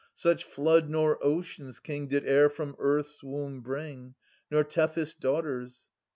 Such 0.15 0.45
flood 0.45 0.89
nor 0.89 1.23
Ocean's 1.23 1.79
King 1.79 2.07
Kd 2.09 2.25
e'er 2.27 2.49
firom 2.49 2.75
earth's 2.79 3.21
womb 3.21 3.61
bring, 3.61 4.15
310 4.49 4.49
Nor 4.49 4.63
Tethys' 4.63 5.13
Daughters. 5.13 5.89